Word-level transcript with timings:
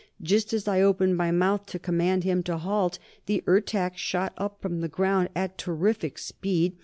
"Just 0.19 0.51
as 0.51 0.67
I 0.67 0.81
opened 0.81 1.15
my 1.15 1.29
mouth 1.29 1.67
to 1.67 1.77
command 1.77 2.23
him 2.23 2.41
to 2.49 2.57
halt, 2.57 2.97
the 3.27 3.43
Ertak 3.45 3.97
shot 3.97 4.33
up 4.35 4.59
from 4.59 4.81
the 4.81 4.87
ground 4.89 5.29
at 5.35 5.59
terrific 5.59 6.17
speed. 6.17 6.75